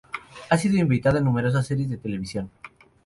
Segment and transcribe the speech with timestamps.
[0.49, 2.49] Ha sido invitada en numerosas series de televisión.